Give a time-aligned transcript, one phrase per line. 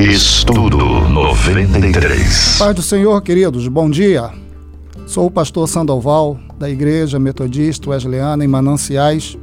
[0.00, 2.56] Estudo 93.
[2.58, 4.30] Pai do Senhor, queridos, bom dia.
[5.06, 9.36] Sou o pastor Sandoval, da Igreja Metodista Wesleyana em Mananciais.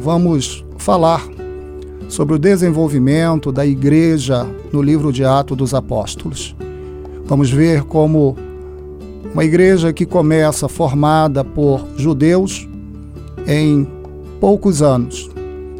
[0.00, 1.26] Vamos falar
[2.08, 6.54] sobre o desenvolvimento da igreja no livro de Atos dos Apóstolos.
[7.24, 8.36] Vamos ver como
[9.34, 12.68] uma igreja que começa formada por judeus
[13.44, 13.84] em
[14.40, 15.28] poucos anos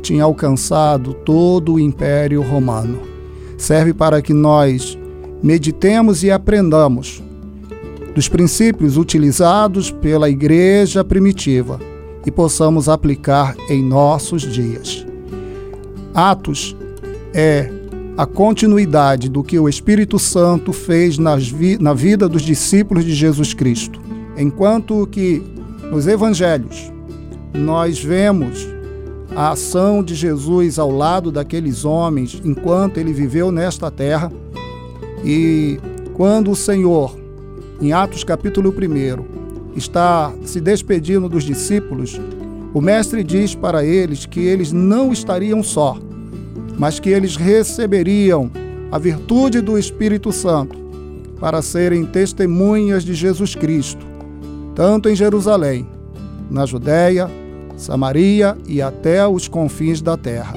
[0.02, 3.05] tinha alcançado todo o Império Romano.
[3.56, 4.98] Serve para que nós
[5.42, 7.22] meditemos e aprendamos
[8.14, 11.78] dos princípios utilizados pela igreja primitiva
[12.24, 15.06] e possamos aplicar em nossos dias.
[16.14, 16.74] Atos
[17.34, 17.70] é
[18.16, 21.18] a continuidade do que o Espírito Santo fez
[21.52, 24.00] vi na vida dos discípulos de Jesus Cristo.
[24.36, 25.42] Enquanto que
[25.90, 26.90] nos evangelhos
[27.54, 28.66] nós vemos
[29.36, 34.32] a ação de Jesus ao lado daqueles homens enquanto ele viveu nesta terra.
[35.22, 35.78] E
[36.14, 37.14] quando o Senhor,
[37.78, 42.18] em Atos capítulo 1, está se despedindo dos discípulos,
[42.72, 45.98] o Mestre diz para eles que eles não estariam só,
[46.78, 48.50] mas que eles receberiam
[48.90, 50.78] a virtude do Espírito Santo
[51.38, 54.06] para serem testemunhas de Jesus Cristo,
[54.74, 55.86] tanto em Jerusalém,
[56.50, 57.30] na Judéia,
[57.76, 60.54] Samaria e até os confins da terra.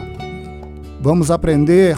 [1.01, 1.97] Vamos aprender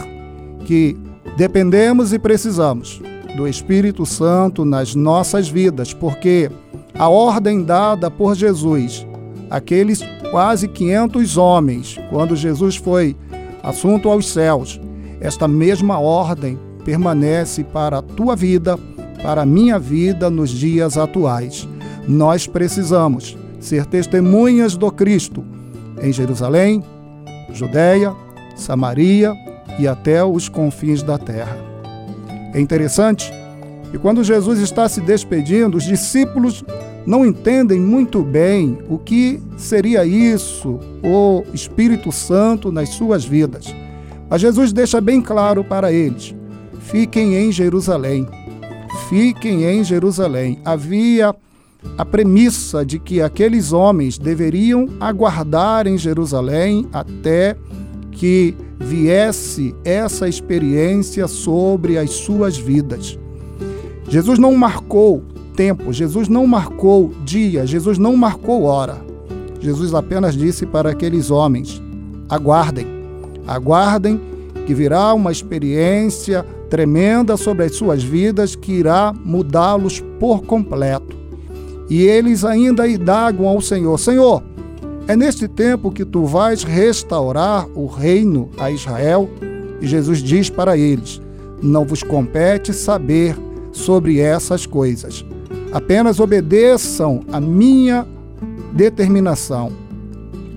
[0.66, 0.98] que
[1.38, 3.02] dependemos e precisamos
[3.36, 6.52] do Espírito Santo nas nossas vidas, porque
[6.98, 9.06] a ordem dada por Jesus,
[9.50, 13.16] aqueles quase 500 homens, quando Jesus foi
[13.64, 14.80] assunto aos céus,
[15.20, 18.78] esta mesma ordem permanece para a tua vida,
[19.22, 21.68] para a minha vida nos dias atuais.
[22.08, 25.46] Nós precisamos ser testemunhas do Cristo
[26.02, 26.84] em Jerusalém,
[27.54, 28.14] Judéia,
[28.56, 29.34] Samaria
[29.80, 31.58] e até os confins da terra.
[32.54, 33.32] É interessante
[33.92, 36.64] que quando Jesus está se despedindo, os discípulos
[37.06, 43.74] não entendem muito bem o que seria isso, o Espírito Santo nas suas vidas.
[44.30, 46.36] Mas Jesus deixa bem claro para eles:
[46.80, 48.28] fiquem em Jerusalém.
[49.10, 50.60] Fiquem em Jerusalém.
[50.64, 51.36] Havia
[51.98, 57.56] a premissa de que aqueles homens deveriam aguardar em Jerusalém até
[58.12, 63.18] que viesse essa experiência sobre as suas vidas.
[64.08, 65.24] Jesus não marcou
[65.56, 68.98] tempo, Jesus não marcou dia, Jesus não marcou hora.
[69.60, 71.82] Jesus apenas disse para aqueles homens:
[72.28, 72.88] aguardem,
[73.48, 74.20] aguardem
[74.66, 81.21] que virá uma experiência tremenda sobre as suas vidas que irá mudá-los por completo.
[81.92, 84.42] E eles ainda indagam ao Senhor: Senhor,
[85.10, 89.30] é neste tempo que tu vais restaurar o reino a Israel?
[89.82, 91.22] E Jesus diz para eles:
[91.62, 93.36] Não vos compete saber
[93.74, 95.26] sobre essas coisas.
[95.74, 98.08] Apenas obedeçam a minha
[98.72, 99.74] determinação.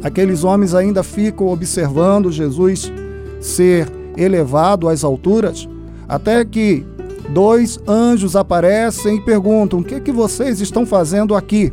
[0.05, 2.93] Aqueles homens ainda ficam observando Jesus
[3.41, 5.69] ser elevado às alturas,
[6.09, 6.87] até que
[7.31, 11.73] dois anjos aparecem e perguntam: O que, é que vocês estão fazendo aqui?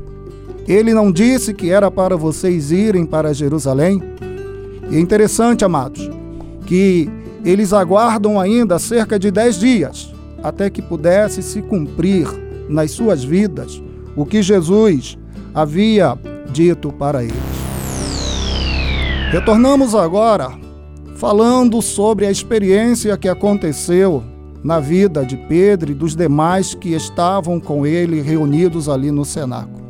[0.68, 4.02] Ele não disse que era para vocês irem para Jerusalém?
[4.90, 6.10] E é interessante, amados,
[6.66, 7.10] que
[7.44, 10.14] eles aguardam ainda cerca de dez dias
[10.44, 12.28] até que pudesse se cumprir
[12.70, 13.82] nas suas vidas
[14.16, 15.18] o que Jesus
[15.54, 16.18] havia
[16.52, 17.36] dito para eles.
[19.32, 20.52] Retornamos agora
[21.16, 24.24] falando sobre a experiência que aconteceu
[24.64, 29.82] na vida de Pedro e dos demais que estavam com ele reunidos ali no cenáculo.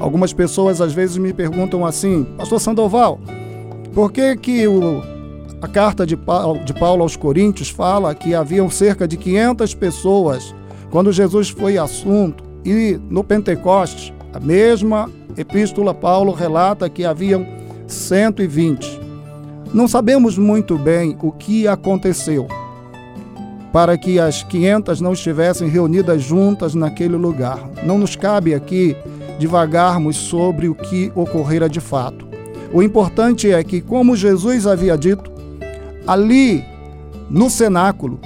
[0.00, 3.20] Algumas pessoas às vezes me perguntam assim, Pastor Sandoval,
[3.94, 5.02] por que que o,
[5.62, 10.54] a carta de Paulo, de Paulo aos Coríntios fala que haviam cerca de 500 pessoas
[10.90, 17.46] quando Jesus foi assunto e no Pentecostes, a mesma epístola Paulo relata que haviam
[17.86, 19.00] 120.
[19.72, 22.46] Não sabemos muito bem o que aconteceu
[23.74, 27.58] para que as 500 não estivessem reunidas juntas naquele lugar.
[27.82, 28.96] Não nos cabe aqui
[29.36, 32.24] divagarmos sobre o que ocorrera de fato.
[32.72, 35.28] O importante é que, como Jesus havia dito,
[36.06, 36.64] ali
[37.28, 38.20] no cenáculo,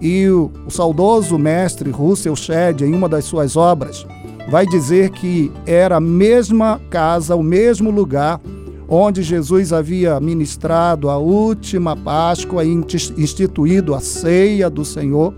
[0.00, 4.06] e o, o saudoso mestre Russell Shedd, em uma das suas obras,
[4.48, 8.40] vai dizer que era a mesma casa, o mesmo lugar
[8.88, 12.70] onde Jesus havia ministrado a última Páscoa e
[13.16, 15.34] instituído a ceia do Senhor,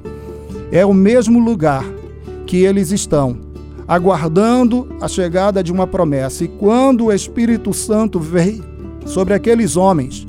[0.72, 1.84] é o mesmo lugar
[2.46, 3.38] que eles estão,
[3.86, 6.44] aguardando a chegada de uma promessa.
[6.44, 8.64] E quando o Espírito Santo veio
[9.04, 10.26] sobre aqueles homens,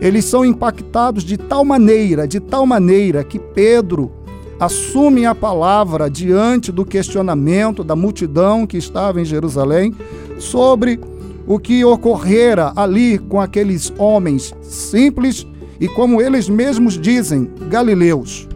[0.00, 4.10] eles são impactados de tal maneira, de tal maneira que Pedro
[4.58, 9.94] assume a palavra diante do questionamento da multidão que estava em Jerusalém
[10.38, 10.98] sobre
[11.46, 15.46] o que ocorrera ali com aqueles homens simples
[15.78, 18.48] e, como eles mesmos dizem, galileus.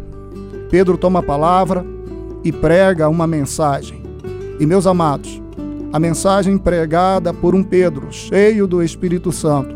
[0.71, 1.85] Pedro toma a palavra
[2.43, 4.03] e prega uma mensagem.
[4.59, 5.41] E, meus amados,
[5.93, 9.75] a mensagem pregada por um Pedro, cheio do Espírito Santo,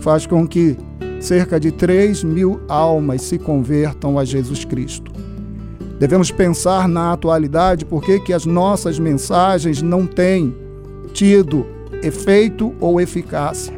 [0.00, 0.76] faz com que
[1.20, 5.12] cerca de 3 mil almas se convertam a Jesus Cristo.
[5.98, 10.54] Devemos pensar na atualidade por que as nossas mensagens não têm
[11.12, 11.73] tido
[12.04, 13.72] efeito ou eficácia.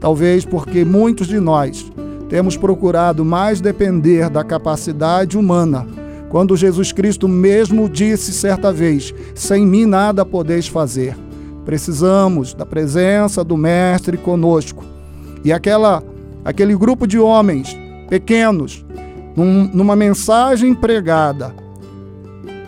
[0.00, 1.90] Talvez porque muitos de nós
[2.28, 5.86] temos procurado mais depender da capacidade humana,
[6.28, 11.16] quando Jesus Cristo mesmo disse certa vez: Sem mim nada podeis fazer.
[11.64, 14.84] Precisamos da presença do Mestre conosco.
[15.44, 16.02] E aquela,
[16.44, 17.76] aquele grupo de homens
[18.08, 18.84] pequenos,
[19.36, 21.54] num, numa mensagem pregada,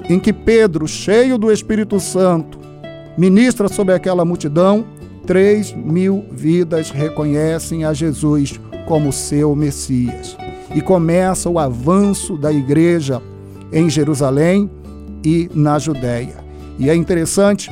[0.09, 2.59] em que Pedro, cheio do Espírito Santo,
[3.17, 4.85] ministra sobre aquela multidão,
[5.26, 10.37] três mil vidas reconhecem a Jesus como seu Messias.
[10.75, 13.23] E começa o avanço da igreja
[13.73, 14.71] em Jerusalém
[15.25, 16.37] e na Judéia.
[16.79, 17.71] E é interessante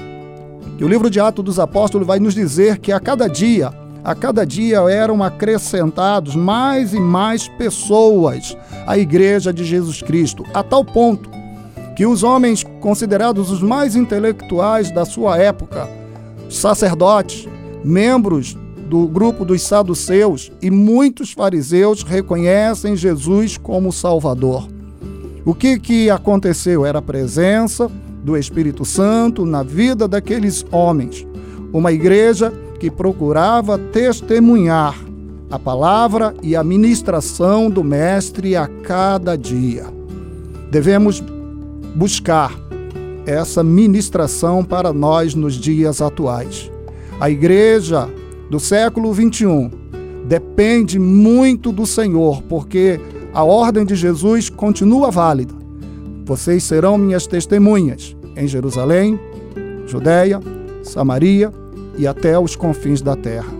[0.78, 3.72] que o livro de Atos dos Apóstolos vai nos dizer que a cada dia,
[4.04, 8.56] a cada dia eram acrescentados mais e mais pessoas
[8.86, 11.30] à igreja de Jesus Cristo, a tal ponto
[11.94, 15.88] que os homens considerados os mais intelectuais da sua época,
[16.58, 17.48] sacerdotes,
[17.84, 18.56] membros
[18.88, 24.68] do grupo dos saduceus e muitos fariseus reconhecem Jesus como Salvador.
[25.44, 26.84] O que, que aconteceu?
[26.84, 27.90] Era a presença
[28.22, 31.26] do Espírito Santo na vida daqueles homens.
[31.72, 34.94] Uma igreja que procurava testemunhar
[35.50, 39.84] a palavra e a ministração do Mestre a cada dia.
[40.70, 41.22] Devemos
[41.94, 42.58] buscar
[43.26, 46.70] essa ministração para nós nos dias atuais.
[47.20, 48.08] A igreja
[48.50, 49.70] do século 21
[50.26, 53.00] depende muito do Senhor, porque
[53.32, 55.54] a ordem de Jesus continua válida.
[56.24, 59.18] Vocês serão minhas testemunhas em Jerusalém,
[59.86, 60.40] Judéia,
[60.82, 61.52] Samaria
[61.96, 63.52] e até os confins da terra.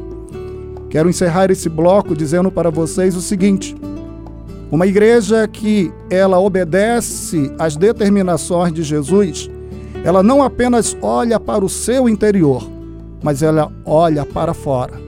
[0.88, 3.74] Quero encerrar esse bloco dizendo para vocês o seguinte:
[4.70, 9.50] uma igreja que ela obedece às determinações de Jesus,
[10.04, 12.69] ela não apenas olha para o seu interior,
[13.22, 15.00] mas ela olha para fora.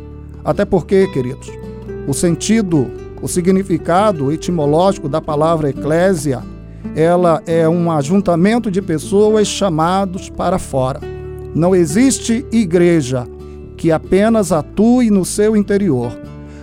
[0.44, 1.50] Até porque, queridos,
[2.06, 6.42] o sentido, o significado etimológico da palavra eclésia,
[6.94, 11.00] ela é um ajuntamento de pessoas chamados para fora.
[11.54, 13.26] Não existe igreja
[13.76, 16.12] que apenas atue no seu interior.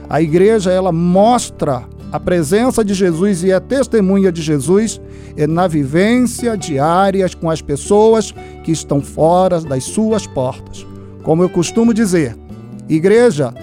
[0.09, 4.99] A igreja ela mostra a presença de Jesus e a testemunha de Jesus
[5.37, 10.85] é na vivência diária com as pessoas que estão fora das suas portas.
[11.23, 12.35] Como eu costumo dizer,
[12.89, 13.53] igreja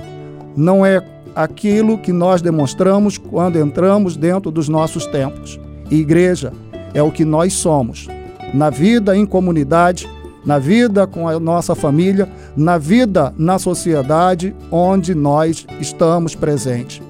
[0.57, 1.05] não é
[1.35, 5.61] aquilo que nós demonstramos quando entramos dentro dos nossos templos.
[5.91, 6.53] Igreja
[6.95, 8.09] é o que nós somos,
[8.55, 10.09] na vida em comunidade,
[10.45, 17.08] na vida com a nossa família, na vida na sociedade onde nós estamos presentes.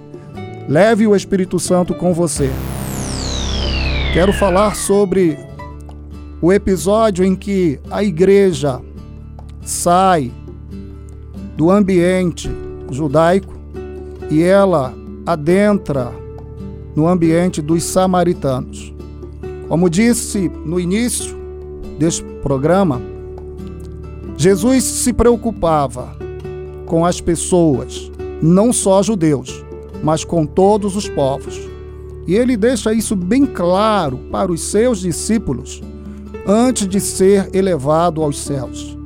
[0.69, 2.51] Leve o Espírito Santo com você.
[4.13, 5.39] Quero falar sobre
[6.43, 8.79] o episódio em que a igreja
[9.63, 10.31] sai
[11.57, 12.51] do ambiente
[12.91, 13.55] judaico
[14.31, 14.95] e ela
[15.25, 16.13] adentra
[16.95, 18.93] no ambiente dos samaritanos.
[19.71, 21.35] Como disse no início
[21.99, 23.01] deste programa,
[24.37, 26.15] Jesus se preocupava
[26.85, 29.65] com as pessoas, não só judeus,
[30.03, 31.59] mas com todos os povos.
[32.27, 35.83] E ele deixa isso bem claro para os seus discípulos
[36.47, 38.97] antes de ser elevado aos céus.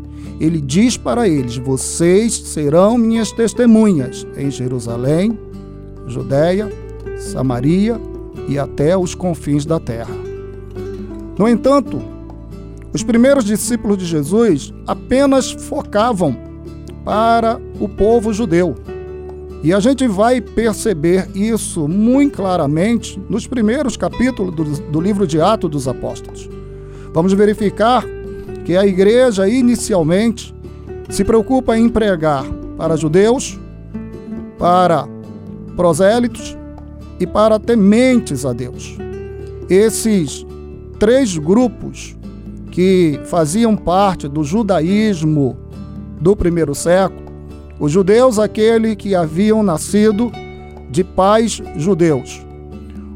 [0.40, 5.38] Ele diz para eles: Vocês serão minhas testemunhas em Jerusalém,
[6.06, 6.68] Judéia,
[7.16, 8.00] Samaria
[8.48, 10.14] e até os confins da terra.
[11.38, 12.02] No entanto,
[12.92, 16.36] os primeiros discípulos de Jesus apenas focavam
[17.04, 18.74] para o povo judeu
[19.62, 25.40] e a gente vai perceber isso muito claramente nos primeiros capítulos do, do livro de
[25.40, 26.50] Atos dos Apóstolos.
[27.12, 28.04] Vamos verificar
[28.64, 30.52] que a igreja inicialmente
[31.08, 32.44] se preocupa em pregar
[32.76, 33.58] para judeus,
[34.58, 35.06] para
[35.76, 36.56] prosélitos
[37.20, 38.96] e para tementes a Deus.
[39.68, 40.44] Esses
[40.98, 42.16] três grupos
[42.72, 45.56] que faziam parte do judaísmo
[46.20, 47.21] do primeiro século
[47.82, 50.30] os judeus, aquele que haviam nascido
[50.88, 52.40] de pais judeus.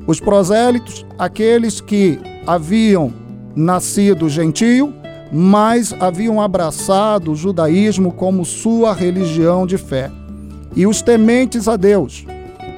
[0.09, 3.15] Os prosélitos, aqueles que haviam
[3.55, 4.93] nascido gentio,
[5.33, 10.11] mas haviam abraçado o judaísmo como sua religião de fé.
[10.75, 12.27] E os tementes a Deus,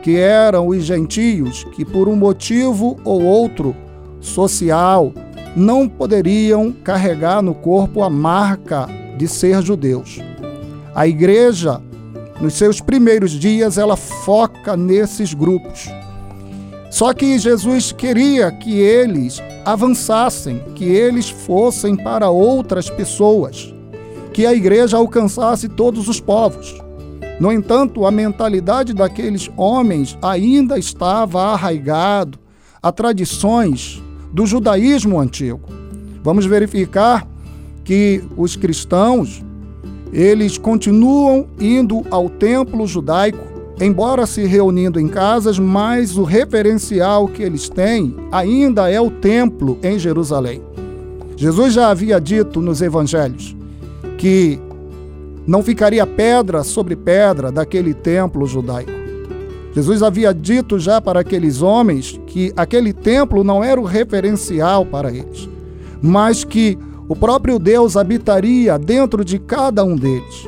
[0.02, 3.74] que eram os gentios que, por um motivo ou outro
[4.20, 5.10] social,
[5.56, 10.20] não poderiam carregar no corpo a marca de ser judeus.
[10.94, 11.80] A igreja,
[12.40, 15.88] nos seus primeiros dias, ela foca nesses grupos.
[16.90, 23.74] Só que Jesus queria que eles avançassem, que eles fossem para outras pessoas,
[24.32, 26.74] que a igreja alcançasse todos os povos.
[27.38, 32.38] No entanto, a mentalidade daqueles homens ainda estava arraigado
[32.82, 34.02] a tradições
[34.32, 35.60] do judaísmo antigo.
[36.22, 37.26] Vamos verificar
[37.84, 39.44] que os cristãos
[40.12, 43.46] eles continuam indo ao templo judaico,
[43.80, 49.78] embora se reunindo em casas, mas o referencial que eles têm ainda é o templo
[49.82, 50.62] em Jerusalém.
[51.36, 53.56] Jesus já havia dito nos evangelhos
[54.16, 54.58] que
[55.46, 58.90] não ficaria pedra sobre pedra daquele templo judaico.
[59.72, 65.10] Jesus havia dito já para aqueles homens que aquele templo não era o referencial para
[65.12, 65.48] eles,
[66.02, 66.76] mas que
[67.08, 70.46] o próprio Deus habitaria dentro de cada um deles.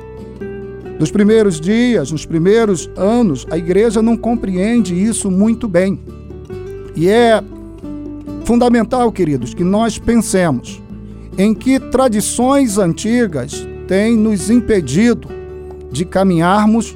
[0.99, 5.99] Nos primeiros dias, nos primeiros anos, a igreja não compreende isso muito bem.
[6.95, 7.43] E é
[8.45, 10.83] fundamental, queridos, que nós pensemos
[11.39, 15.29] em que tradições antigas têm nos impedido
[15.91, 16.95] de caminharmos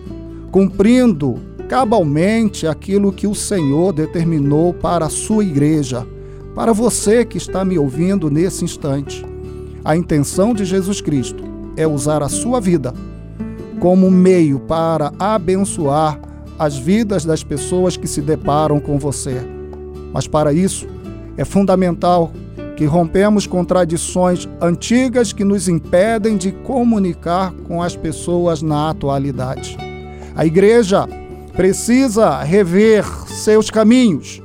[0.52, 6.06] cumprindo cabalmente aquilo que o Senhor determinou para a sua igreja,
[6.54, 9.33] para você que está me ouvindo nesse instante.
[9.84, 11.44] A intenção de Jesus Cristo
[11.76, 12.94] é usar a sua vida
[13.78, 16.18] como meio para abençoar
[16.58, 19.42] as vidas das pessoas que se deparam com você.
[20.10, 20.86] Mas para isso,
[21.36, 22.32] é fundamental
[22.78, 29.76] que rompemos com tradições antigas que nos impedem de comunicar com as pessoas na atualidade.
[30.34, 31.06] A igreja
[31.54, 34.40] precisa rever seus caminhos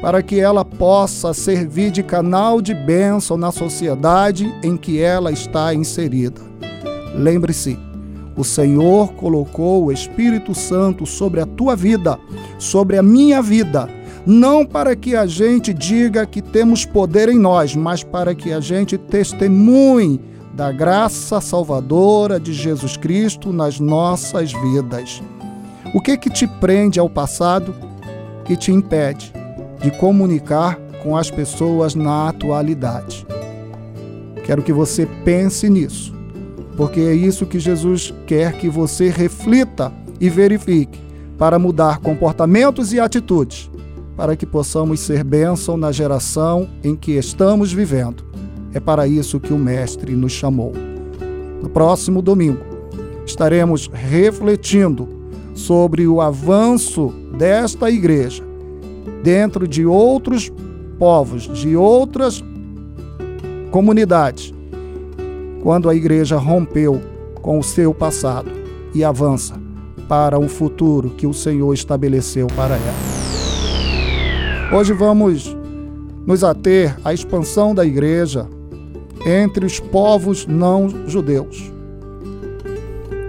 [0.00, 5.74] para que ela possa servir de canal de bênção na sociedade em que ela está
[5.74, 6.40] inserida.
[7.14, 7.78] Lembre-se,
[8.36, 12.18] o Senhor colocou o Espírito Santo sobre a tua vida,
[12.58, 13.88] sobre a minha vida,
[14.24, 18.60] não para que a gente diga que temos poder em nós, mas para que a
[18.60, 20.20] gente testemunhe
[20.54, 25.22] da graça salvadora de Jesus Cristo nas nossas vidas.
[25.94, 27.74] O que que te prende ao passado
[28.44, 29.37] que te impede
[29.80, 33.26] de comunicar com as pessoas na atualidade.
[34.44, 36.14] Quero que você pense nisso,
[36.76, 40.98] porque é isso que Jesus quer que você reflita e verifique
[41.36, 43.70] para mudar comportamentos e atitudes,
[44.16, 48.24] para que possamos ser bênção na geração em que estamos vivendo.
[48.72, 50.72] É para isso que o Mestre nos chamou.
[51.62, 52.64] No próximo domingo,
[53.24, 55.08] estaremos refletindo
[55.54, 58.47] sobre o avanço desta igreja
[59.22, 60.52] dentro de outros
[60.98, 62.42] povos, de outras
[63.70, 64.52] comunidades,
[65.62, 67.00] quando a igreja rompeu
[67.42, 68.50] com o seu passado
[68.94, 69.54] e avança
[70.08, 73.08] para um futuro que o Senhor estabeleceu para ela.
[74.78, 75.56] Hoje vamos
[76.26, 78.46] nos ater à expansão da igreja
[79.26, 81.70] entre os povos não judeus.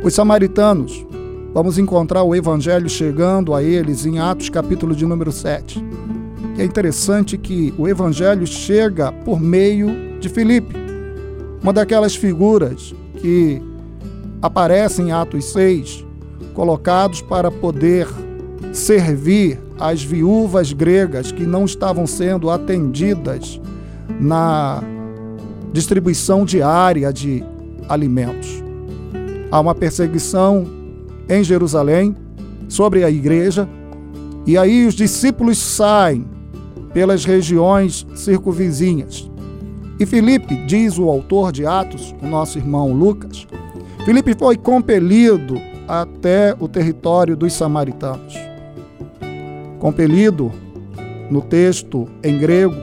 [0.04, 1.06] Os samaritanos
[1.54, 5.84] vamos encontrar o evangelho chegando a eles em Atos capítulo de número 7.
[6.58, 10.76] é interessante que o evangelho chega por meio de Filipe,
[11.62, 13.62] uma daquelas figuras que
[14.42, 16.06] aparecem em Atos 6,
[16.54, 18.08] colocados para poder
[18.74, 23.60] servir as viúvas gregas que não estavam sendo atendidas
[24.20, 24.84] na
[25.72, 27.44] distribuição diária de
[27.88, 28.62] alimentos.
[29.50, 30.79] Há uma perseguição
[31.30, 32.16] em Jerusalém
[32.68, 33.70] sobre a igreja,
[34.46, 36.26] e aí os discípulos saem
[36.94, 39.30] pelas regiões circunvizinhas.
[40.00, 43.46] E Filipe, diz o autor de Atos, o nosso irmão Lucas,
[44.06, 45.56] Filipe foi compelido
[45.88, 48.34] até o território dos samaritanos.
[49.78, 50.52] Compelido,
[51.30, 52.76] no texto em grego,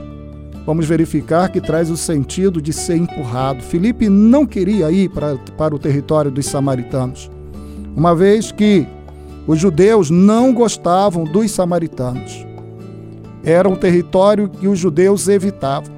[0.65, 3.63] vamos verificar que traz o sentido de ser empurrado.
[3.63, 7.29] Filipe não queria ir para, para o território dos samaritanos
[7.97, 8.87] uma vez que
[9.47, 12.45] os judeus não gostavam dos samaritanos.
[13.43, 15.97] Era um território que os judeus evitavam.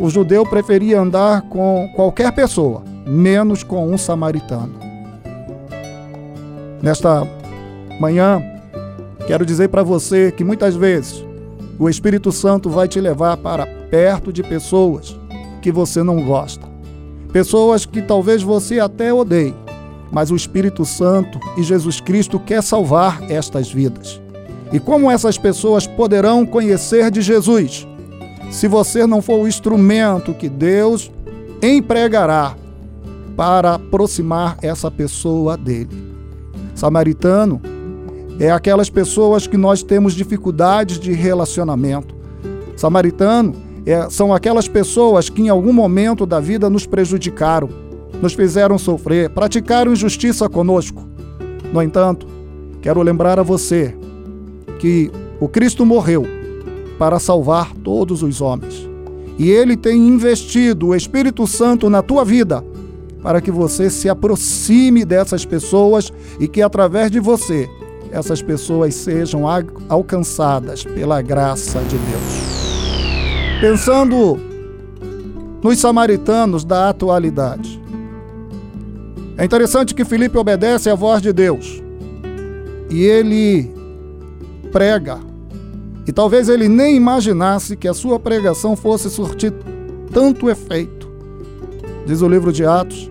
[0.00, 4.74] O judeu preferia andar com qualquer pessoa, menos com um samaritano.
[6.82, 7.26] Nesta
[8.00, 8.42] manhã,
[9.26, 11.24] Quero dizer para você que muitas vezes
[11.78, 15.18] o Espírito Santo vai te levar para perto de pessoas
[15.62, 16.66] que você não gosta.
[17.32, 19.54] Pessoas que talvez você até odeie,
[20.14, 24.20] mas o Espírito Santo e Jesus Cristo quer salvar estas vidas.
[24.72, 27.84] E como essas pessoas poderão conhecer de Jesus?
[28.48, 31.10] Se você não for o instrumento que Deus
[31.60, 32.54] empregará
[33.36, 36.14] para aproximar essa pessoa dele.
[36.76, 37.60] Samaritano
[38.38, 42.14] é aquelas pessoas que nós temos dificuldades de relacionamento.
[42.76, 43.54] Samaritano
[43.84, 47.68] é, são aquelas pessoas que em algum momento da vida nos prejudicaram,
[48.24, 51.06] nos fizeram sofrer, praticaram injustiça conosco.
[51.70, 52.26] No entanto,
[52.80, 53.94] quero lembrar a você
[54.78, 56.24] que o Cristo morreu
[56.98, 58.88] para salvar todos os homens.
[59.38, 62.64] E ele tem investido o Espírito Santo na tua vida
[63.22, 67.68] para que você se aproxime dessas pessoas e que através de você
[68.10, 69.42] essas pessoas sejam
[69.86, 73.60] alcançadas pela graça de Deus.
[73.60, 74.40] Pensando
[75.62, 77.83] nos samaritanos da atualidade.
[79.36, 81.82] É interessante que Felipe obedece à voz de Deus
[82.88, 83.74] e ele
[84.70, 85.18] prega.
[86.06, 89.52] E talvez ele nem imaginasse que a sua pregação fosse surtir
[90.12, 91.08] tanto efeito.
[92.06, 93.10] Diz o livro de Atos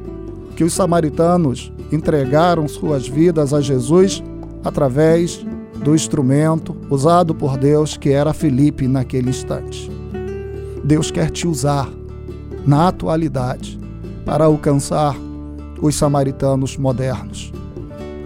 [0.56, 4.24] que os samaritanos entregaram suas vidas a Jesus
[4.64, 5.46] através
[5.84, 9.92] do instrumento usado por Deus, que era Felipe naquele instante.
[10.84, 11.90] Deus quer te usar
[12.66, 13.80] na atualidade
[14.26, 15.16] para alcançar
[15.84, 17.52] os samaritanos modernos.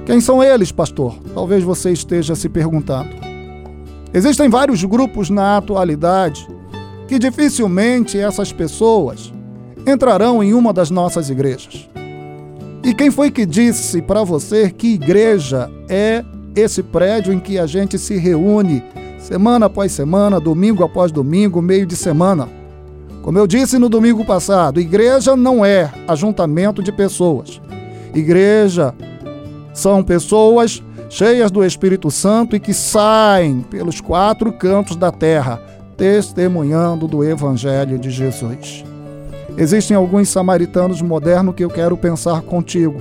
[0.06, 1.18] Quem são eles, pastor?
[1.34, 3.10] Talvez você esteja se perguntando.
[4.14, 6.48] Existem vários grupos na atualidade
[7.08, 9.34] que dificilmente essas pessoas
[9.86, 11.90] entrarão em uma das nossas igrejas.
[12.84, 16.24] E quem foi que disse para você que igreja é
[16.56, 18.84] esse prédio em que a gente se reúne
[19.20, 22.57] semana após semana, domingo após domingo, meio de semana?
[23.22, 27.62] Como eu disse no domingo passado, igreja não é ajuntamento de pessoas.
[28.14, 28.94] Igreja
[29.74, 35.62] são pessoas cheias do Espírito Santo e que saem pelos quatro cantos da terra
[35.96, 38.84] testemunhando do Evangelho de Jesus.
[39.58, 43.00] Existem alguns samaritanos modernos que eu quero pensar contigo.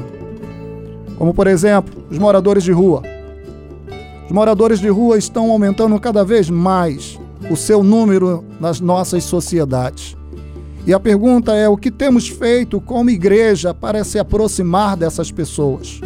[1.18, 3.02] Como, por exemplo, os moradores de rua.
[4.26, 7.18] Os moradores de rua estão aumentando cada vez mais
[7.50, 10.16] o seu número nas nossas sociedades.
[10.86, 16.00] E a pergunta é: o que temos feito como igreja para se aproximar dessas pessoas?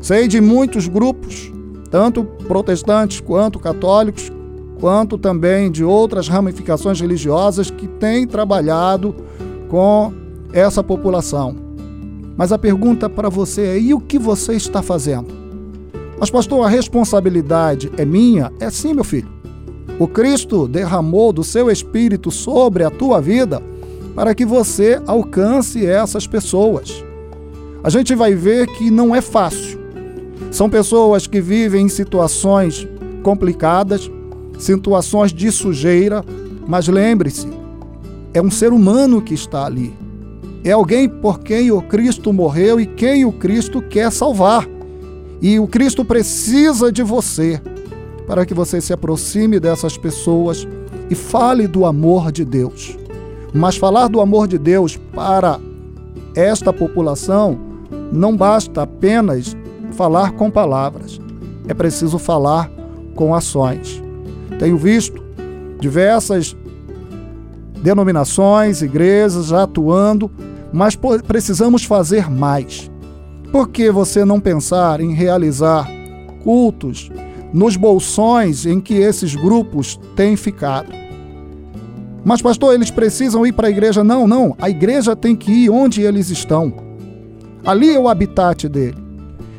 [0.00, 1.52] Sei de muitos grupos,
[1.90, 4.30] tanto protestantes quanto católicos,
[4.78, 9.14] quanto também de outras ramificações religiosas que têm trabalhado
[9.68, 10.12] com
[10.52, 11.56] essa população.
[12.36, 15.42] Mas a pergunta para você é: e o que você está fazendo?
[16.18, 18.52] Mas, pastor, a responsabilidade é minha?
[18.60, 19.33] É sim, meu filho.
[19.98, 23.62] O Cristo derramou do seu espírito sobre a tua vida
[24.14, 27.04] para que você alcance essas pessoas.
[27.82, 29.78] A gente vai ver que não é fácil.
[30.50, 32.88] São pessoas que vivem em situações
[33.22, 34.10] complicadas,
[34.58, 36.24] situações de sujeira,
[36.66, 37.48] mas lembre-se,
[38.32, 39.94] é um ser humano que está ali.
[40.64, 44.66] É alguém por quem o Cristo morreu e quem o Cristo quer salvar.
[45.40, 47.60] E o Cristo precisa de você
[48.26, 50.66] para que você se aproxime dessas pessoas
[51.10, 52.96] e fale do amor de Deus.
[53.52, 55.60] Mas falar do amor de Deus para
[56.34, 57.58] esta população
[58.12, 59.56] não basta apenas
[59.92, 61.20] falar com palavras,
[61.68, 62.70] é preciso falar
[63.14, 64.02] com ações.
[64.58, 65.22] Tenho visto
[65.78, 66.56] diversas
[67.82, 70.30] denominações, igrejas atuando,
[70.72, 72.90] mas precisamos fazer mais.
[73.52, 75.88] Por que você não pensar em realizar
[76.42, 77.10] cultos
[77.54, 80.92] nos bolsões em que esses grupos têm ficado?
[82.24, 84.02] Mas, pastor, eles precisam ir para a igreja?
[84.02, 84.56] Não, não.
[84.60, 86.74] A igreja tem que ir onde eles estão.
[87.64, 88.96] Ali é o habitat dele.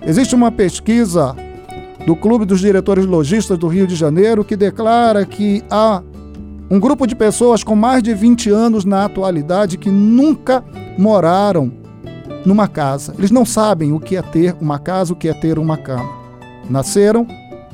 [0.05, 1.35] Existe uma pesquisa
[2.05, 6.03] do Clube dos Diretores Logistas do Rio de Janeiro que declara que há
[6.69, 10.63] um grupo de pessoas com mais de 20 anos na atualidade que nunca
[10.97, 11.71] moraram
[12.45, 13.15] numa casa.
[13.17, 16.09] Eles não sabem o que é ter uma casa, o que é ter uma cama.
[16.69, 17.25] Nasceram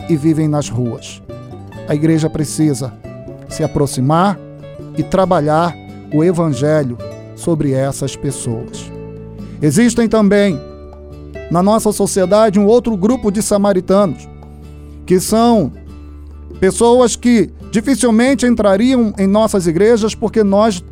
[0.09, 1.21] e vivem nas ruas.
[1.87, 2.93] A igreja precisa
[3.49, 4.39] se aproximar
[4.97, 5.75] e trabalhar
[6.13, 6.97] o evangelho
[7.35, 8.91] sobre essas pessoas.
[9.61, 10.59] Existem também
[11.49, 14.27] na nossa sociedade um outro grupo de samaritanos
[15.05, 15.71] que são
[16.59, 20.83] pessoas que dificilmente entrariam em nossas igrejas porque nós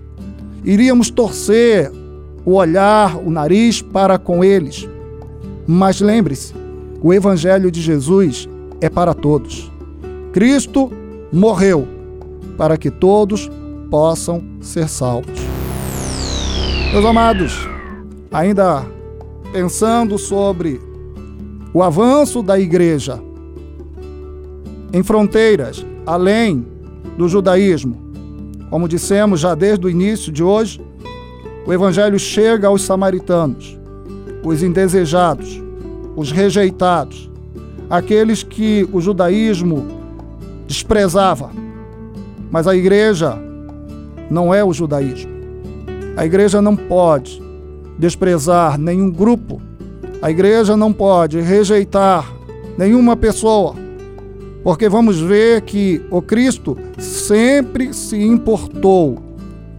[0.63, 1.91] iríamos torcer
[2.45, 4.88] o olhar, o nariz para com eles.
[5.67, 6.54] Mas lembre-se,
[7.02, 8.50] o Evangelho de Jesus
[8.82, 9.72] é para todos.
[10.32, 10.92] Cristo
[11.32, 11.88] morreu
[12.58, 13.50] para que todos
[13.89, 15.39] possam ser salvos.
[16.92, 17.68] Meus amados,
[18.32, 18.86] ainda
[19.52, 20.82] pensando sobre
[21.74, 23.22] o avanço da igreja
[24.92, 26.65] em fronteiras além
[27.18, 27.96] do judaísmo,
[28.70, 30.82] como dissemos já desde o início de hoje,
[31.65, 33.78] o evangelho chega aos samaritanos,
[34.44, 35.62] os indesejados,
[36.15, 37.29] os rejeitados,
[37.89, 39.86] aqueles que o judaísmo
[40.67, 41.49] desprezava.
[42.52, 43.38] Mas a igreja
[44.30, 45.32] não é o judaísmo.
[46.15, 47.41] A igreja não pode
[47.97, 49.62] desprezar nenhum grupo.
[50.21, 52.32] A igreja não pode rejeitar
[52.78, 53.75] nenhuma pessoa.
[54.63, 59.17] Porque vamos ver que o Cristo sempre se importou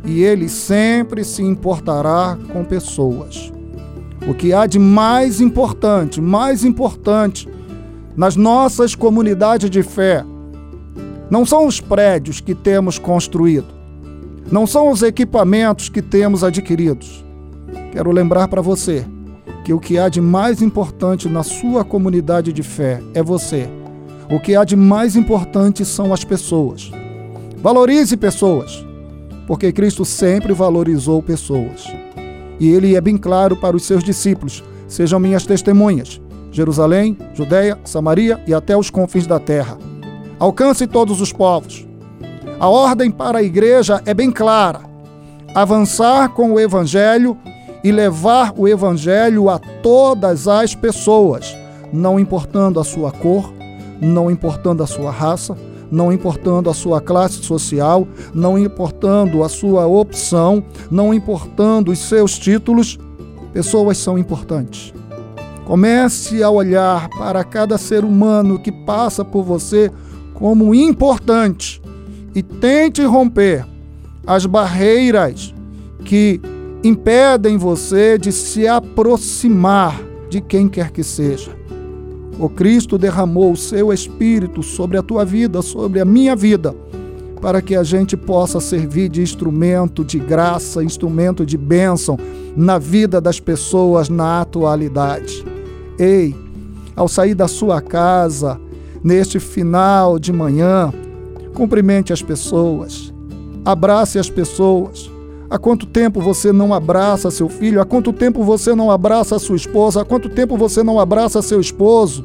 [0.05, 3.53] e ele sempre se importará com pessoas.
[4.27, 7.49] O que há de mais importante, mais importante
[8.17, 10.25] nas nossas comunidades de fé,
[11.31, 13.69] não são os prédios que temos construído,
[14.51, 17.25] não são os equipamentos que temos adquiridos.
[17.93, 19.07] Quero lembrar para você
[19.65, 23.69] que o que há de mais importante na sua comunidade de fé é você.
[24.31, 26.91] O que há de mais importante são as pessoas.
[27.59, 28.85] Valorize pessoas,
[29.47, 31.93] porque Cristo sempre valorizou pessoas.
[32.59, 36.21] E ele é bem claro para os seus discípulos: sejam minhas testemunhas.
[36.51, 39.79] Jerusalém, Judéia, Samaria e até os confins da terra.
[40.39, 41.87] Alcance todos os povos.
[42.59, 44.81] A ordem para a igreja é bem clara:
[45.55, 47.37] avançar com o evangelho
[47.83, 51.57] e levar o evangelho a todas as pessoas,
[51.93, 53.53] não importando a sua cor,
[54.01, 55.57] não importando a sua raça,
[55.91, 62.39] não importando a sua classe social, não importando a sua opção, não importando os seus
[62.39, 62.99] títulos,
[63.53, 64.93] pessoas são importantes.
[65.71, 69.89] Comece a olhar para cada ser humano que passa por você
[70.35, 71.81] como importante
[72.35, 73.65] e tente romper
[74.27, 75.55] as barreiras
[76.05, 76.41] que
[76.83, 81.57] impedem você de se aproximar de quem quer que seja.
[82.37, 86.75] O Cristo derramou o seu espírito sobre a tua vida, sobre a minha vida,
[87.41, 92.19] para que a gente possa servir de instrumento de graça, instrumento de bênção
[92.57, 95.60] na vida das pessoas na atualidade.
[96.01, 96.35] Ei,
[96.97, 98.59] ao sair da sua casa,
[99.05, 100.91] neste final de manhã,
[101.53, 103.13] cumprimente as pessoas,
[103.67, 105.11] abrace as pessoas.
[105.51, 107.83] Há quanto tempo você não abraça seu filho?
[107.83, 110.01] Há quanto tempo você não abraça sua esposa?
[110.01, 112.25] Há quanto tempo você não abraça seu esposo?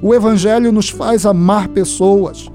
[0.00, 2.48] O Evangelho nos faz amar pessoas.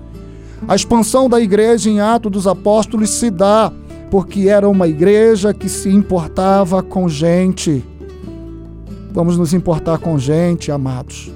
[0.68, 3.72] A expansão da igreja em Atos dos Apóstolos se dá
[4.10, 7.86] porque era uma igreja que se importava com gente.
[9.18, 11.32] Vamos nos importar com gente, amados.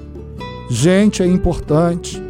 [0.70, 2.22] Gente é importante.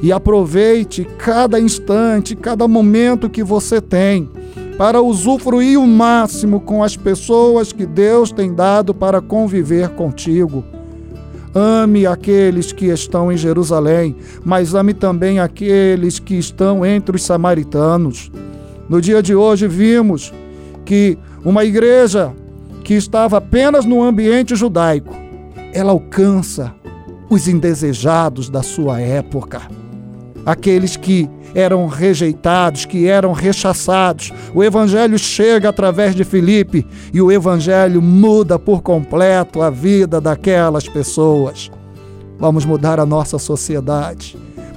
[0.00, 4.30] E aproveite cada instante, cada momento que você tem
[4.78, 10.62] para usufruir o máximo com as pessoas que Deus tem dado para conviver contigo.
[11.52, 18.30] Ame aqueles que estão em Jerusalém, mas ame também aqueles que estão entre os samaritanos.
[18.88, 20.32] No dia de hoje vimos
[20.84, 22.32] que uma igreja
[22.92, 25.16] que estava apenas no ambiente judaico,
[25.72, 26.74] ela alcança
[27.30, 29.62] os indesejados da sua época,
[30.44, 34.30] aqueles que eram rejeitados, que eram rechaçados.
[34.54, 40.86] O Evangelho chega através de Filipe e o Evangelho muda por completo a vida daquelas
[40.86, 41.70] pessoas.
[42.38, 44.36] Vamos mudar a nossa sociedade.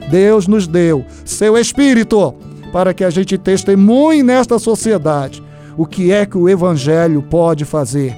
[0.09, 2.33] Deus nos deu seu Espírito
[2.71, 5.43] para que a gente testemunhe nesta sociedade
[5.77, 8.15] o que é que o Evangelho pode fazer.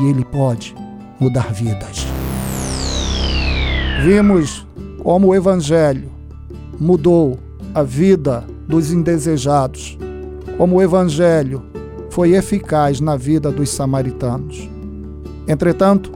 [0.00, 0.74] E ele pode
[1.18, 2.06] mudar vidas.
[4.02, 4.66] Vimos
[5.02, 6.10] como o Evangelho
[6.78, 7.38] mudou
[7.74, 9.98] a vida dos indesejados,
[10.56, 11.62] como o Evangelho
[12.10, 14.68] foi eficaz na vida dos samaritanos.
[15.46, 16.12] Entretanto,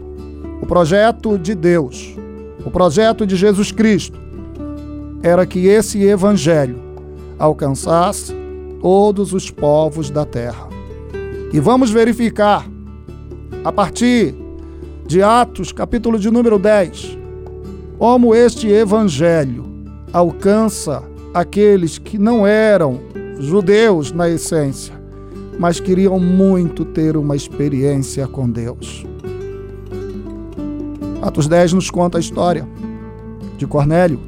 [0.63, 2.17] o projeto de Deus,
[2.65, 4.19] o projeto de Jesus Cristo,
[5.23, 6.79] era que esse Evangelho
[7.39, 8.35] alcançasse
[8.85, 10.69] todos os povos da terra.
[11.55, 12.69] E vamos verificar,
[13.65, 14.35] a partir
[15.07, 17.17] de Atos, capítulo de número 10,
[17.99, 19.65] como este evangelho
[20.13, 23.01] alcança aqueles que não eram
[23.39, 24.93] judeus na essência,
[25.59, 29.07] mas queriam muito ter uma experiência com Deus.
[31.23, 32.69] Atos 10 nos conta a história
[33.57, 34.21] de Cornélio,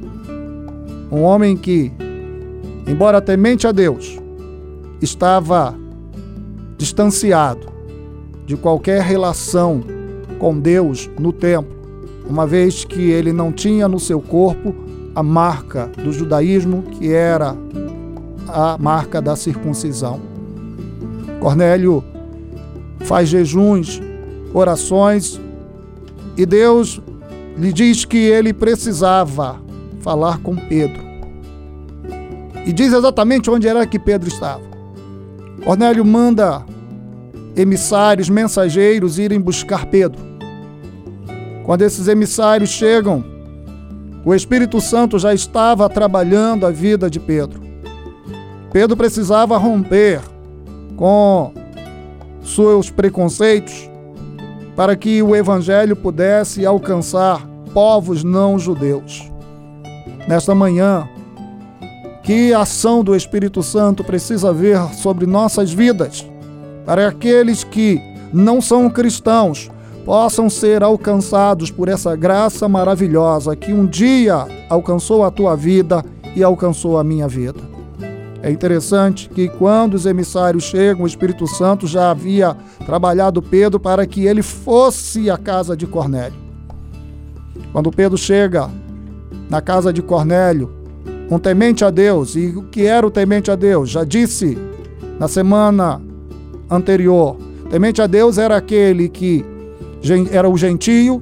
[1.11, 1.91] um homem que,
[2.87, 4.17] embora temente a Deus,
[5.01, 5.75] estava
[6.77, 7.67] distanciado
[8.45, 9.83] de qualquer relação
[10.39, 11.77] com Deus no templo
[12.29, 14.75] uma vez que ele não tinha no seu corpo
[15.15, 17.55] a marca do judaísmo, que era
[18.47, 20.19] a marca da circuncisão.
[21.39, 22.03] Cornélio
[22.99, 24.01] faz jejuns,
[24.53, 25.39] orações
[26.35, 27.01] e Deus
[27.57, 29.59] lhe diz que ele precisava
[30.01, 31.01] falar com Pedro.
[32.65, 34.61] E diz exatamente onde era que Pedro estava.
[35.63, 36.63] Cornélio manda
[37.55, 40.21] emissários, mensageiros irem buscar Pedro.
[41.65, 43.23] Quando esses emissários chegam,
[44.23, 47.61] o Espírito Santo já estava trabalhando a vida de Pedro.
[48.71, 50.21] Pedro precisava romper
[50.95, 51.51] com
[52.43, 53.89] seus preconceitos
[54.75, 59.31] para que o evangelho pudesse alcançar povos não judeus.
[60.27, 61.09] Nesta manhã,
[62.27, 66.27] que ação do Espírito Santo precisa ver sobre nossas vidas,
[66.85, 68.01] para aqueles que
[68.33, 69.71] não são cristãos
[70.03, 76.03] possam ser alcançados por essa graça maravilhosa que um dia alcançou a tua vida
[76.35, 77.61] e alcançou a minha vida.
[78.43, 84.05] É interessante que quando os emissários chegam, o Espírito Santo já havia trabalhado Pedro para
[84.05, 86.37] que ele fosse à casa de Cornélio.
[87.71, 88.69] Quando Pedro chega
[89.49, 90.76] na casa de Cornélio,
[91.29, 92.35] um temente a Deus.
[92.35, 93.89] E o que era o temente a Deus?
[93.89, 94.57] Já disse
[95.19, 96.01] na semana
[96.69, 97.37] anterior.
[97.69, 99.45] Temente a Deus era aquele que
[100.31, 101.21] era o gentio,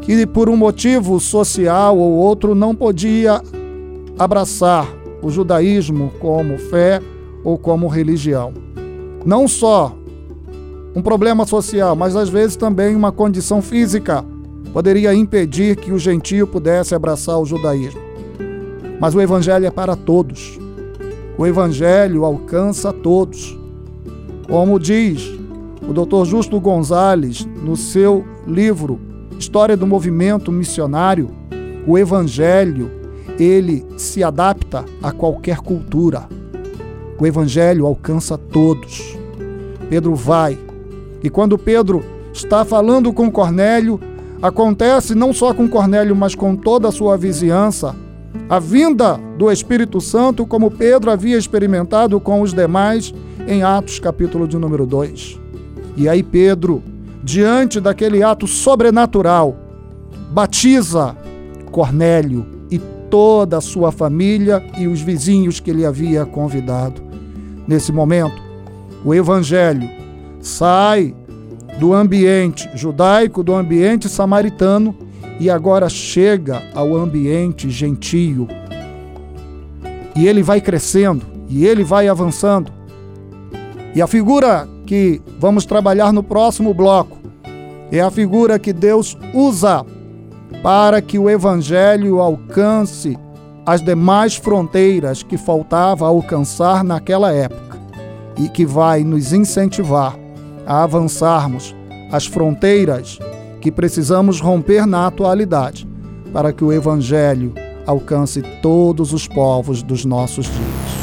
[0.00, 3.40] que por um motivo social ou outro não podia
[4.18, 4.88] abraçar
[5.22, 7.00] o judaísmo como fé
[7.44, 8.52] ou como religião.
[9.24, 9.94] Não só
[10.94, 14.24] um problema social, mas às vezes também uma condição física
[14.72, 18.09] poderia impedir que o gentio pudesse abraçar o judaísmo.
[19.00, 20.58] Mas o Evangelho é para todos.
[21.38, 23.58] O Evangelho alcança todos.
[24.46, 25.26] Como diz
[25.88, 26.26] o Dr.
[26.26, 29.00] Justo Gonzalez no seu livro
[29.38, 31.30] História do Movimento Missionário,
[31.86, 32.90] o Evangelho
[33.38, 36.28] ele se adapta a qualquer cultura.
[37.18, 39.16] O Evangelho alcança todos.
[39.88, 40.58] Pedro vai.
[41.22, 43.98] E quando Pedro está falando com Cornélio,
[44.42, 47.96] acontece não só com Cornélio, mas com toda a sua vizinhança
[48.50, 53.14] a vinda do Espírito Santo, como Pedro havia experimentado com os demais
[53.46, 55.38] em Atos, capítulo de número 2.
[55.96, 56.82] E aí, Pedro,
[57.22, 59.56] diante daquele ato sobrenatural,
[60.32, 61.16] batiza
[61.70, 67.00] Cornélio e toda a sua família e os vizinhos que ele havia convidado.
[67.68, 68.42] Nesse momento,
[69.04, 69.88] o evangelho
[70.40, 71.14] sai
[71.78, 74.92] do ambiente judaico, do ambiente samaritano
[75.40, 78.46] e agora chega ao ambiente gentio.
[80.14, 82.70] E ele vai crescendo, e ele vai avançando.
[83.94, 87.18] E a figura que vamos trabalhar no próximo bloco
[87.90, 89.84] é a figura que Deus usa
[90.62, 93.18] para que o evangelho alcance
[93.64, 97.78] as demais fronteiras que faltava alcançar naquela época
[98.36, 100.16] e que vai nos incentivar
[100.66, 101.74] a avançarmos
[102.12, 103.18] as fronteiras
[103.60, 105.86] que precisamos romper na atualidade
[106.32, 107.52] para que o Evangelho
[107.86, 111.00] alcance todos os povos dos nossos dias.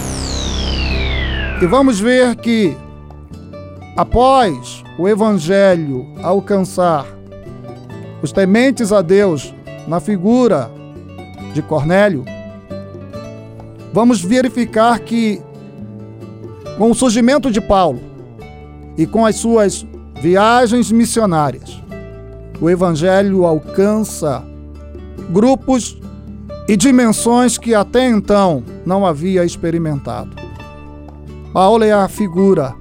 [1.62, 2.76] E vamos ver que,
[3.96, 7.06] após o Evangelho alcançar
[8.22, 9.54] os tementes a Deus
[9.88, 10.72] na figura
[11.54, 12.24] de Cornélio,
[13.93, 15.41] vamos verificar que,
[16.78, 18.00] com o surgimento de Paulo
[18.98, 19.86] e com as suas
[20.22, 21.82] viagens missionárias,
[22.60, 24.43] o Evangelho alcança
[25.30, 25.98] grupos
[26.67, 30.32] e dimensões que até então não havia experimentado.
[31.54, 32.76] Paulo é a figura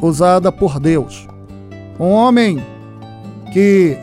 [0.00, 1.28] usada por Deus.
[1.98, 2.64] Um homem
[3.52, 3.96] que,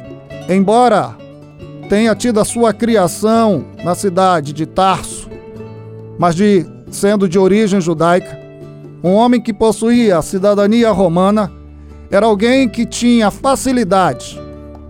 [0.47, 1.15] embora
[1.89, 5.29] tenha tido a sua criação na cidade de Tarso,
[6.17, 8.39] mas de sendo de origem judaica,
[9.03, 11.51] um homem que possuía a cidadania romana,
[12.09, 14.44] era alguém que tinha facilidade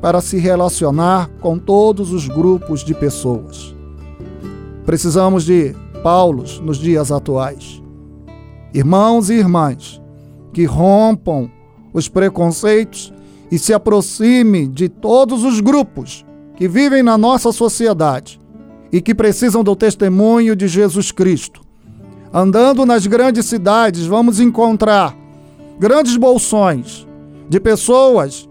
[0.06, 3.76] para se relacionar com todos os grupos de pessoas.
[4.86, 7.82] Precisamos de Paulos nos dias atuais.
[8.72, 10.00] Irmãos e irmãs
[10.54, 11.50] que rompam
[11.92, 13.12] os preconceitos
[13.50, 16.24] e se aproxime de todos os grupos
[16.56, 18.40] que vivem na nossa sociedade
[18.92, 21.62] e que precisam do testemunho de Jesus Cristo.
[22.32, 25.18] Andando nas grandes cidades, vamos encontrar
[25.80, 27.08] grandes bolsões
[27.50, 28.48] de pessoas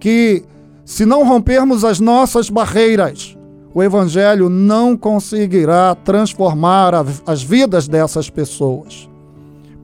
[0.00, 0.44] que
[0.86, 3.36] se não rompermos as nossas barreiras,
[3.74, 6.94] o Evangelho não conseguirá transformar
[7.26, 9.06] as vidas dessas pessoas.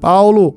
[0.00, 0.56] Paulo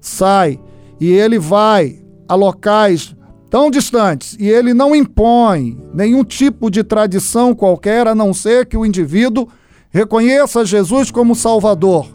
[0.00, 0.58] sai
[0.98, 3.14] e ele vai a locais
[3.50, 8.78] tão distantes e ele não impõe nenhum tipo de tradição qualquer, a não ser que
[8.78, 9.46] o indivíduo
[9.92, 12.06] Reconheça Jesus como Salvador.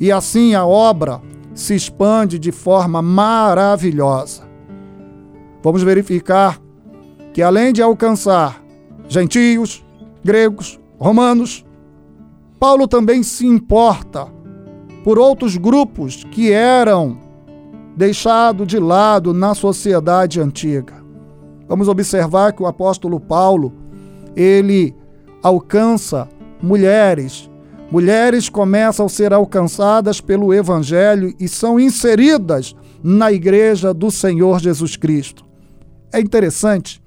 [0.00, 1.20] E assim a obra
[1.54, 4.42] se expande de forma maravilhosa.
[5.62, 6.60] Vamos verificar
[7.32, 8.62] que, além de alcançar
[9.08, 9.84] gentios,
[10.24, 11.64] gregos, romanos,
[12.58, 14.26] Paulo também se importa
[15.04, 17.18] por outros grupos que eram
[17.96, 20.94] deixados de lado na sociedade antiga.
[21.68, 23.72] Vamos observar que o apóstolo Paulo,
[24.34, 24.94] ele
[25.42, 26.28] alcança
[26.62, 27.48] mulheres.
[27.90, 34.96] Mulheres começam a ser alcançadas pelo evangelho e são inseridas na igreja do Senhor Jesus
[34.96, 35.44] Cristo.
[36.12, 37.02] É interessante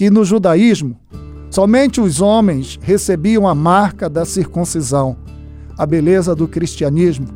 [0.00, 0.96] que no judaísmo,
[1.50, 5.14] somente os homens recebiam a marca da circuncisão.
[5.76, 7.26] A beleza do cristianismo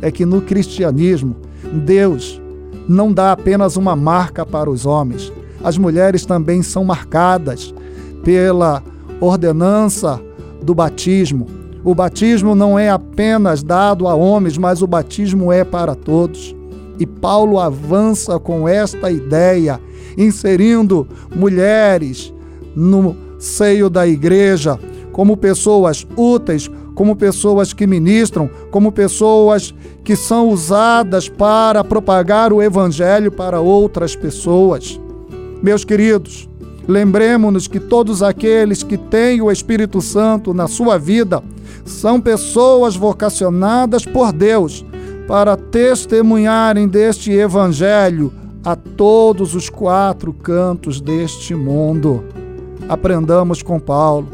[0.00, 1.36] é que no cristianismo,
[1.84, 2.40] Deus
[2.88, 5.30] não dá apenas uma marca para os homens,
[5.62, 7.74] as mulheres também são marcadas
[8.24, 8.82] pela
[9.20, 10.18] ordenança
[10.62, 11.46] do batismo.
[11.84, 16.56] O batismo não é apenas dado a homens, mas o batismo é para todos.
[16.98, 19.78] E Paulo avança com esta ideia,
[20.16, 22.32] inserindo mulheres
[22.74, 24.78] no seio da igreja
[25.12, 32.62] como pessoas úteis, como pessoas que ministram, como pessoas que são usadas para propagar o
[32.62, 35.00] evangelho para outras pessoas.
[35.62, 36.48] Meus queridos,
[36.86, 41.42] lembremos-nos que todos aqueles que têm o Espírito Santo na sua vida
[41.84, 44.84] são pessoas vocacionadas por Deus
[45.26, 48.32] para testemunharem deste evangelho
[48.64, 52.24] a todos os quatro cantos deste mundo.
[52.88, 54.28] Aprendamos com Paulo.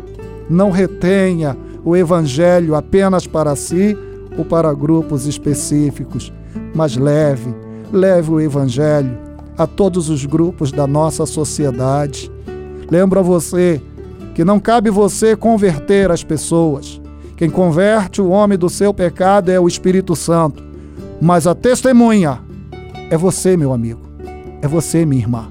[0.48, 3.96] Não retenha o evangelho apenas para si
[4.36, 6.32] ou para grupos específicos,
[6.74, 7.54] mas leve,
[7.92, 9.18] leve o evangelho
[9.58, 12.30] a todos os grupos da nossa sociedade.
[12.90, 13.80] Lembro a você
[14.34, 17.00] que não cabe você converter as pessoas.
[17.36, 20.62] Quem converte o homem do seu pecado é o Espírito Santo.
[21.20, 22.40] Mas a testemunha
[23.10, 24.09] é você, meu amigo.
[24.62, 25.50] É você, minha irmã.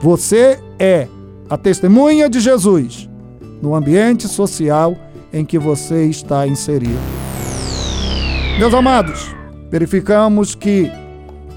[0.00, 1.08] Você é
[1.48, 3.08] a testemunha de Jesus
[3.62, 4.96] no ambiente social
[5.32, 6.98] em que você está inserido.
[8.58, 9.34] Meus amados,
[9.70, 10.90] verificamos que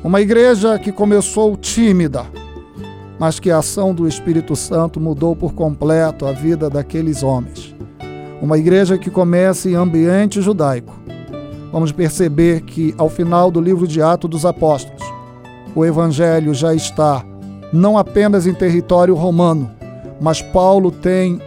[0.04, 2.26] uma igreja que começou tímida,
[3.20, 7.76] mas que a ação do Espírito Santo mudou por completo a vida daqueles homens.
[8.42, 10.94] Uma igreja que começa em ambiente judaico.
[11.72, 14.95] Vamos perceber que ao final do livro de Atos dos Apóstolos,
[15.76, 17.24] o evangelho já está
[17.74, 19.70] não apenas em território romano,
[20.22, 21.42] mas Paulo tem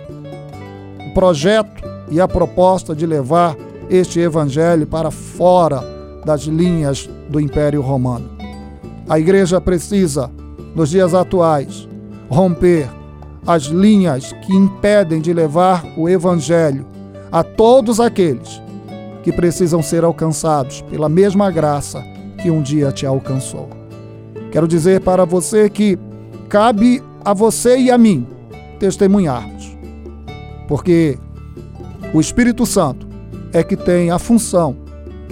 [1.08, 3.56] o projeto e a proposta de levar
[3.88, 5.82] este evangelho para fora
[6.24, 8.28] das linhas do Império Romano.
[9.08, 10.30] A igreja precisa,
[10.74, 11.88] nos dias atuais,
[12.28, 12.90] romper
[13.46, 16.84] as linhas que impedem de levar o evangelho
[17.32, 18.60] a todos aqueles
[19.22, 22.02] que precisam ser alcançados pela mesma graça
[22.42, 23.77] que um dia te alcançou.
[24.50, 25.98] Quero dizer para você que
[26.48, 28.26] cabe a você e a mim
[28.78, 29.76] testemunharmos,
[30.66, 31.18] porque
[32.14, 33.06] o Espírito Santo
[33.52, 34.76] é que tem a função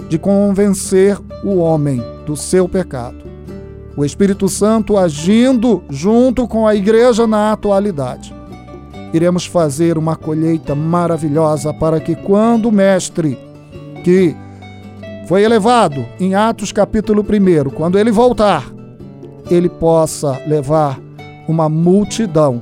[0.09, 3.17] de convencer o homem do seu pecado.
[3.95, 8.33] O Espírito Santo agindo junto com a igreja na atualidade.
[9.11, 13.37] Iremos fazer uma colheita maravilhosa para que quando o mestre
[14.03, 14.35] que
[15.27, 18.76] foi elevado em Atos capítulo 1, quando ele voltar,
[19.49, 20.99] ele possa levar
[21.47, 22.61] uma multidão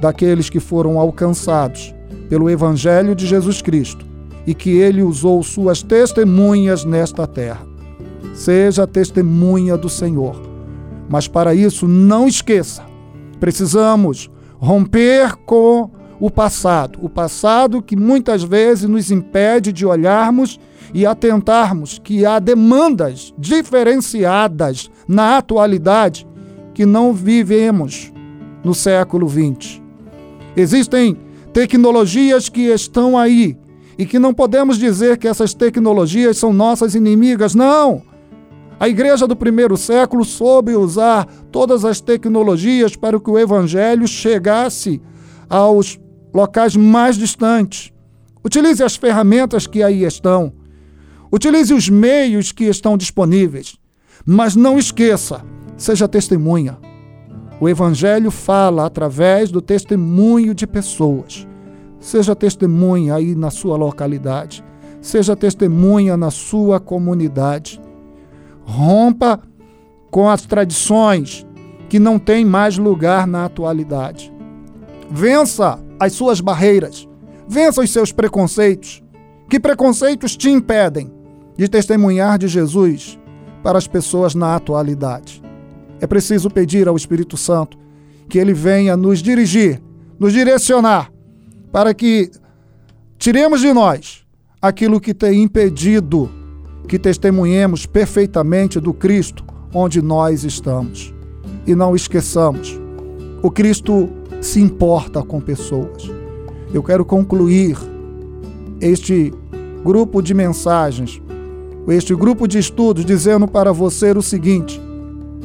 [0.00, 1.94] daqueles que foram alcançados
[2.28, 4.04] pelo Evangelho de Jesus Cristo
[4.46, 7.66] e que ele usou suas testemunhas nesta terra.
[8.34, 10.40] Seja testemunha do Senhor.
[11.08, 12.82] Mas para isso, não esqueça,
[13.38, 15.90] precisamos romper com
[16.24, 20.58] o passado, o passado que muitas vezes nos impede de olharmos
[20.94, 26.26] e atentarmos que há demandas diferenciadas na atualidade
[26.72, 28.10] que não vivemos
[28.64, 29.82] no século XX.
[30.56, 31.14] Existem
[31.52, 33.54] tecnologias que estão aí
[33.98, 38.00] e que não podemos dizer que essas tecnologias são nossas inimigas, não.
[38.80, 45.02] A igreja do primeiro século soube usar todas as tecnologias para que o evangelho chegasse
[45.50, 45.98] aos
[46.34, 47.92] locais mais distantes.
[48.44, 50.52] Utilize as ferramentas que aí estão.
[51.32, 53.76] Utilize os meios que estão disponíveis.
[54.26, 55.44] Mas não esqueça,
[55.76, 56.76] seja testemunha.
[57.60, 61.46] O Evangelho fala através do testemunho de pessoas.
[62.00, 64.64] Seja testemunha aí na sua localidade.
[65.00, 67.80] Seja testemunha na sua comunidade.
[68.64, 69.40] Rompa
[70.10, 71.46] com as tradições
[71.88, 74.33] que não têm mais lugar na atualidade.
[75.10, 77.08] Vença as suas barreiras.
[77.48, 79.02] Vença os seus preconceitos
[79.48, 81.12] Que preconceitos te impedem
[81.56, 83.18] de testemunhar de Jesus
[83.62, 85.42] para as pessoas na atualidade?
[86.00, 87.78] É preciso pedir ao Espírito Santo
[88.28, 89.80] que ele venha nos dirigir,
[90.18, 91.12] nos direcionar,
[91.70, 92.30] para que
[93.18, 94.24] tiremos de nós
[94.60, 96.30] aquilo que tem impedido
[96.88, 101.14] que testemunhemos perfeitamente do Cristo onde nós estamos.
[101.66, 102.78] E não esqueçamos,
[103.42, 104.08] o Cristo
[104.44, 106.10] se importa com pessoas.
[106.72, 107.78] Eu quero concluir
[108.78, 109.32] este
[109.82, 111.20] grupo de mensagens,
[111.88, 114.80] este grupo de estudos, dizendo para você o seguinte: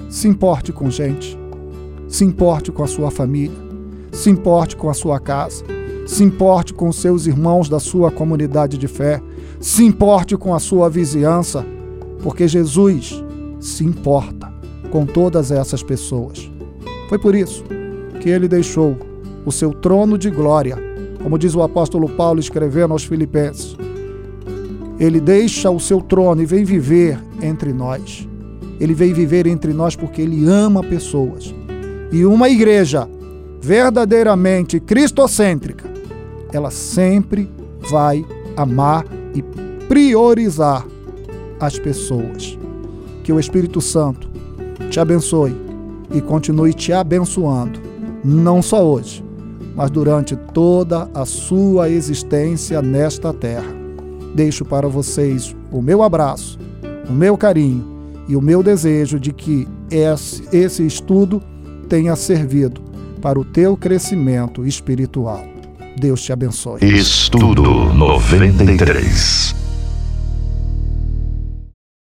[0.10, 1.40] se importe com gente,
[2.10, 3.58] se importe com a sua família,
[4.12, 5.64] se importe com a sua casa,
[6.06, 9.22] se importe com seus irmãos da sua comunidade de fé,
[9.62, 11.66] se importe com a sua vizinhança,
[12.22, 13.24] porque Jesus
[13.62, 14.52] se importa
[14.92, 16.52] com todas essas pessoas.
[17.08, 17.64] Foi por isso
[18.20, 18.98] que ele deixou
[19.46, 20.78] o seu trono de glória,
[21.24, 23.76] como diz o apóstolo Paulo escrevendo aos Filipenses.
[25.00, 28.28] Ele deixa o seu trono e vem viver entre nós.
[28.80, 31.54] Ele vem viver entre nós porque ele ama pessoas.
[32.12, 33.08] E uma igreja
[33.62, 35.90] verdadeiramente cristocêntrica,
[36.52, 37.50] ela sempre
[37.90, 39.42] vai amar e
[39.88, 40.86] priorizar
[41.60, 42.58] as pessoas.
[43.24, 44.30] Que o Espírito Santo
[44.90, 45.56] te abençoe
[46.12, 47.80] e continue te abençoando,
[48.24, 49.24] não só hoje,
[49.76, 53.74] mas durante toda a sua existência nesta terra.
[54.36, 56.60] Deixo para vocês o meu abraço,
[57.10, 57.86] o meu carinho
[58.28, 59.68] e o meu desejo de que
[60.52, 61.42] esse estudo
[61.88, 62.82] tenha servido
[63.22, 65.44] para o teu crescimento espiritual.
[66.00, 66.80] Deus te abençoe.
[66.82, 67.64] Estudo
[67.94, 69.59] 93.